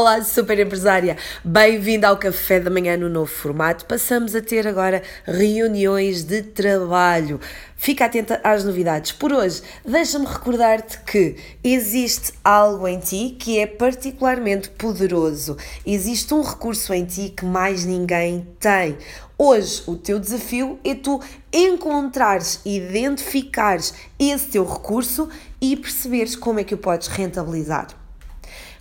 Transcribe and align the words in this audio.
Olá, 0.00 0.24
super 0.24 0.58
empresária! 0.58 1.18
Bem-vinda 1.44 2.08
ao 2.08 2.16
Café 2.16 2.58
da 2.58 2.70
Manhã 2.70 2.96
no 2.96 3.10
novo 3.10 3.30
formato. 3.30 3.84
Passamos 3.84 4.34
a 4.34 4.40
ter 4.40 4.66
agora 4.66 5.02
reuniões 5.26 6.22
de 6.22 6.40
trabalho. 6.40 7.38
Fica 7.76 8.06
atenta 8.06 8.40
às 8.42 8.64
novidades. 8.64 9.12
Por 9.12 9.30
hoje, 9.30 9.60
deixa-me 9.84 10.24
recordar-te 10.24 10.98
que 11.00 11.36
existe 11.62 12.32
algo 12.42 12.88
em 12.88 12.98
ti 12.98 13.36
que 13.38 13.58
é 13.58 13.66
particularmente 13.66 14.70
poderoso. 14.70 15.58
Existe 15.84 16.32
um 16.32 16.40
recurso 16.40 16.94
em 16.94 17.04
ti 17.04 17.34
que 17.36 17.44
mais 17.44 17.84
ninguém 17.84 18.48
tem. 18.58 18.96
Hoje, 19.36 19.82
o 19.86 19.96
teu 19.96 20.18
desafio 20.18 20.80
é 20.82 20.94
tu 20.94 21.20
encontrares, 21.52 22.58
identificares 22.64 23.92
esse 24.18 24.46
teu 24.46 24.64
recurso 24.64 25.28
e 25.60 25.76
perceberes 25.76 26.34
como 26.34 26.58
é 26.58 26.64
que 26.64 26.74
o 26.74 26.78
podes 26.78 27.08
rentabilizar. 27.08 27.88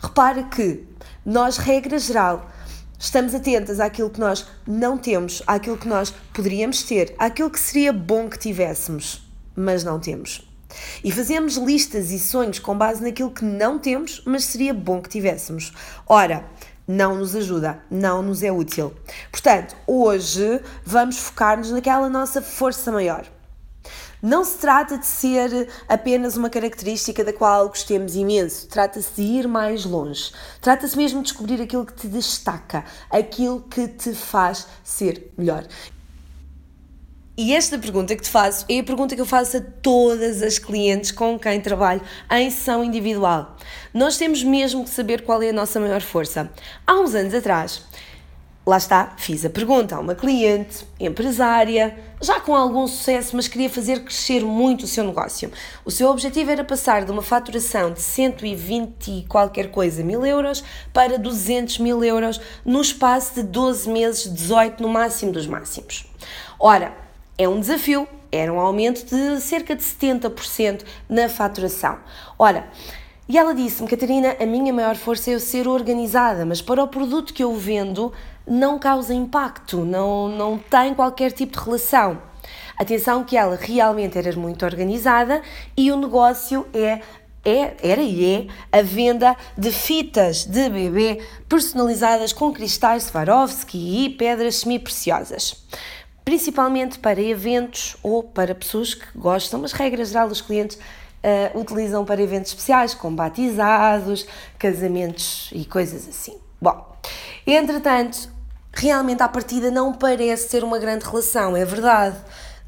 Repara 0.02 0.44
que 0.44 0.88
nós, 1.30 1.58
regra 1.58 2.00
geral, 2.00 2.50
estamos 2.98 3.36
atentas 3.36 3.80
àquilo 3.80 4.10
que 4.10 4.20
nós 4.20 4.48
não 4.66 4.98
temos, 4.98 5.44
àquilo 5.46 5.78
que 5.78 5.88
nós 5.88 6.12
poderíamos 6.34 6.82
ter, 6.82 7.14
àquilo 7.20 7.52
que 7.52 7.60
seria 7.60 7.94
bom 7.94 8.28
que 8.28 8.40
tivéssemos, 8.40 9.22
mas 9.56 9.84
não 9.84 10.00
temos. 10.00 10.42
E 11.04 11.12
fazemos 11.12 11.56
listas 11.56 12.10
e 12.10 12.18
sonhos 12.18 12.58
com 12.58 12.76
base 12.76 13.04
naquilo 13.04 13.30
que 13.30 13.46
não 13.46 13.78
temos, 13.78 14.24
mas 14.26 14.44
seria 14.44 14.74
bom 14.74 15.04
que 15.04 15.10
tivéssemos. 15.10 15.72
Ora, 16.08 16.44
não 16.88 17.14
nos 17.14 17.36
ajuda, 17.36 17.80
não 17.92 18.24
nos 18.24 18.42
é 18.42 18.52
útil. 18.52 18.92
Portanto, 19.32 19.76
hoje 19.86 20.60
vamos 20.84 21.20
focar-nos 21.20 21.70
naquela 21.70 22.10
nossa 22.10 22.42
força 22.42 22.92
maior. 22.92 23.24
Não 24.22 24.44
se 24.44 24.58
trata 24.58 24.98
de 24.98 25.06
ser 25.06 25.70
apenas 25.88 26.36
uma 26.36 26.50
característica 26.50 27.24
da 27.24 27.32
qual 27.32 27.70
gostemos 27.70 28.16
imenso, 28.16 28.68
trata-se 28.68 29.10
de 29.16 29.22
ir 29.22 29.48
mais 29.48 29.86
longe. 29.86 30.32
Trata-se 30.60 30.98
mesmo 30.98 31.20
de 31.20 31.30
descobrir 31.30 31.62
aquilo 31.62 31.86
que 31.86 31.94
te 31.94 32.08
destaca, 32.08 32.84
aquilo 33.10 33.62
que 33.62 33.88
te 33.88 34.14
faz 34.14 34.68
ser 34.84 35.32
melhor. 35.38 35.66
E 37.42 37.56
esta 37.56 37.80
pergunta 37.80 38.14
que 38.18 38.22
te 38.22 38.30
faço 38.30 38.66
é 38.68 38.80
a 38.80 38.84
pergunta 38.84 39.16
que 39.16 39.22
eu 39.22 39.26
faço 39.26 39.56
a 39.56 39.62
todas 39.62 40.42
as 40.44 40.60
clientes 40.60 41.10
com 41.10 41.40
quem 41.40 41.62
trabalho 41.62 42.02
em 42.30 42.52
sessão 42.52 42.84
individual. 42.84 43.56
Nós 43.94 44.18
temos 44.18 44.44
mesmo 44.44 44.84
que 44.84 44.90
saber 44.90 45.22
qual 45.22 45.42
é 45.42 45.52
a 45.52 45.54
nossa 45.54 45.80
maior 45.80 46.02
força. 46.02 46.52
Há 46.86 47.00
uns 47.00 47.16
anos 47.16 47.34
atrás, 47.34 47.82
Lá 48.70 48.78
está, 48.78 49.14
fiz 49.18 49.44
a 49.44 49.50
pergunta 49.50 49.96
a 49.96 50.00
uma 50.00 50.14
cliente, 50.14 50.86
empresária, 51.00 51.98
já 52.22 52.40
com 52.40 52.56
algum 52.56 52.86
sucesso, 52.86 53.36
mas 53.36 53.48
queria 53.48 53.68
fazer 53.68 54.04
crescer 54.04 54.42
muito 54.42 54.84
o 54.84 54.88
seu 54.88 55.04
negócio. 55.04 55.52
O 55.84 55.90
seu 55.90 56.08
objetivo 56.08 56.52
era 56.52 56.64
passar 56.64 57.04
de 57.04 57.10
uma 57.10 57.24
faturação 57.24 57.92
de 57.92 58.00
120 58.00 59.08
e 59.08 59.26
qualquer 59.28 59.72
coisa 59.72 60.04
mil 60.04 60.24
euros 60.24 60.64
para 60.94 61.18
200 61.18 61.80
mil 61.80 62.04
euros 62.04 62.40
no 62.64 62.80
espaço 62.80 63.34
de 63.34 63.42
12 63.42 63.90
meses, 63.90 64.32
18 64.32 64.84
no 64.84 64.90
máximo 64.90 65.32
dos 65.32 65.48
máximos. 65.48 66.06
Ora, 66.60 66.94
é 67.40 67.50
um 67.50 67.60
desafio, 67.60 68.08
era 68.32 68.54
um 68.54 68.60
aumento 68.60 69.04
de 69.04 69.42
cerca 69.42 69.76
de 69.76 69.82
70% 69.82 70.84
na 71.10 71.28
faturação. 71.28 71.98
Ora, 72.38 72.68
e 73.30 73.38
ela 73.38 73.54
disse-me, 73.54 73.88
Catarina, 73.88 74.36
a 74.40 74.46
minha 74.48 74.74
maior 74.74 74.96
força 74.96 75.30
é 75.30 75.36
eu 75.36 75.40
ser 75.40 75.68
organizada, 75.68 76.48
mas 76.48 76.64
para 76.64 76.84
o 76.84 76.88
produto 76.88 77.32
que 77.32 77.44
eu 77.44 77.54
vendo 77.54 78.12
não 78.48 78.80
causa 78.80 79.14
impacto, 79.14 79.86
não, 79.86 80.28
não 80.28 80.58
tem 80.58 80.96
qualquer 80.96 81.32
tipo 81.32 81.56
de 81.56 81.64
relação. 81.64 82.20
Atenção 82.76 83.24
que 83.24 83.38
ela 83.38 83.56
realmente 83.56 84.18
era 84.18 84.36
muito 84.36 84.66
organizada 84.66 85.44
e 85.78 85.92
o 85.92 85.96
negócio 85.96 86.66
é 86.74 87.02
é, 87.46 87.76
era 87.82 88.02
e 88.02 88.26
é 88.26 88.48
a 88.72 88.82
venda 88.82 89.38
de 89.56 89.72
fitas 89.72 90.46
de 90.46 90.68
bebê 90.68 91.22
personalizadas 91.48 92.34
com 92.34 92.52
cristais 92.52 93.04
Swarovski 93.04 94.06
e 94.06 94.10
pedras 94.10 94.58
semi-preciosas. 94.58 95.66
Principalmente 96.26 96.98
para 97.00 97.22
eventos 97.22 97.96
ou 98.04 98.24
para 98.24 98.54
pessoas 98.56 98.94
que 98.94 99.06
gostam, 99.16 99.62
mas 99.62 99.72
regra 99.72 100.04
geral 100.04 100.28
os 100.28 100.42
clientes 100.42 100.78
uh, 101.24 101.60
utilizam 101.60 102.06
para 102.06 102.22
eventos 102.22 102.52
especiais, 102.52 102.94
como 102.94 103.16
batizados, 103.16 104.26
casamentos 104.58 105.50
e 105.54 105.66
coisas 105.66 106.08
assim. 106.08 106.38
Bom, 106.62 106.86
entretanto, 107.46 108.30
realmente 108.74 109.22
à 109.24 109.28
partida 109.28 109.72
não 109.72 109.94
parece 109.94 110.50
ser 110.50 110.64
uma 110.64 110.80
grande 110.80 111.06
relação, 111.06 111.56
é 111.56 111.66
verdade. 111.66 112.18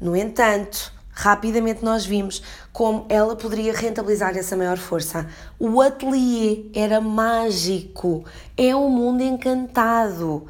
No 0.00 0.16
entanto, 0.16 0.92
rapidamente 1.12 1.84
nós 1.84 2.04
vimos 2.04 2.42
como 2.72 3.04
ela 3.08 3.36
poderia 3.36 3.72
rentabilizar 3.72 4.36
essa 4.36 4.56
maior 4.56 4.78
força. 4.78 5.26
O 5.58 5.80
ateliê 5.80 6.70
era 6.74 7.00
mágico, 7.00 8.24
é 8.56 8.74
um 8.74 8.88
mundo 8.88 9.22
encantado 9.22 10.46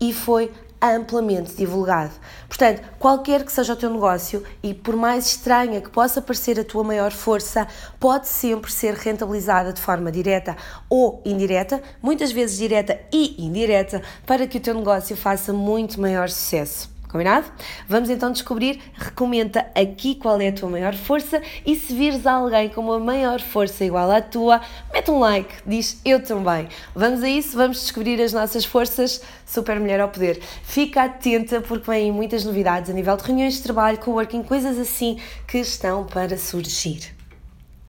e 0.00 0.12
foi 0.12 0.50
amplamente 0.80 1.54
divulgado. 1.54 2.12
Portanto, 2.48 2.82
qualquer 2.98 3.44
que 3.44 3.52
seja 3.52 3.72
o 3.72 3.76
teu 3.76 3.90
negócio 3.90 4.42
e 4.62 4.72
por 4.72 4.96
mais 4.96 5.26
estranha 5.26 5.80
que 5.80 5.90
possa 5.90 6.22
parecer 6.22 6.58
a 6.58 6.64
tua 6.64 6.84
maior 6.84 7.12
força, 7.12 7.66
pode 7.98 8.28
sempre 8.28 8.72
ser 8.72 8.94
rentabilizada 8.94 9.72
de 9.72 9.80
forma 9.80 10.10
direta 10.10 10.56
ou 10.88 11.20
indireta, 11.24 11.82
muitas 12.02 12.32
vezes 12.32 12.56
direta 12.56 12.98
e 13.12 13.44
indireta, 13.44 14.02
para 14.26 14.46
que 14.46 14.58
o 14.58 14.60
teu 14.60 14.74
negócio 14.74 15.16
faça 15.16 15.52
muito 15.52 16.00
maior 16.00 16.28
sucesso. 16.28 16.99
Combinado? 17.10 17.46
Vamos 17.88 18.08
então 18.08 18.30
descobrir. 18.30 18.80
Recomenda 18.94 19.66
aqui 19.74 20.14
qual 20.14 20.40
é 20.40 20.48
a 20.48 20.52
tua 20.52 20.70
maior 20.70 20.94
força 20.94 21.42
e 21.66 21.74
se 21.74 21.92
vires 21.92 22.26
alguém 22.26 22.68
com 22.68 22.82
uma 22.82 23.00
maior 23.00 23.40
força 23.40 23.84
igual 23.84 24.10
à 24.10 24.20
tua, 24.20 24.60
mete 24.92 25.10
um 25.10 25.18
like, 25.18 25.54
diz 25.66 26.00
eu 26.04 26.22
também. 26.22 26.68
Vamos 26.94 27.22
a 27.22 27.28
isso, 27.28 27.56
vamos 27.56 27.80
descobrir 27.80 28.20
as 28.22 28.32
nossas 28.32 28.64
forças. 28.64 29.20
Super 29.44 29.80
Mulher 29.80 30.00
ao 30.00 30.08
Poder. 30.08 30.40
Fica 30.62 31.02
atenta 31.02 31.60
porque 31.60 31.90
vêm 31.90 32.12
muitas 32.12 32.44
novidades 32.44 32.88
a 32.88 32.92
nível 32.92 33.16
de 33.16 33.24
reuniões 33.24 33.54
de 33.54 33.62
trabalho, 33.62 33.98
coworking, 33.98 34.44
coisas 34.44 34.78
assim 34.78 35.18
que 35.48 35.58
estão 35.58 36.04
para 36.04 36.38
surgir. 36.38 37.19